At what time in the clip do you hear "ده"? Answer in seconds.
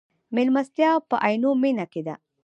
2.07-2.15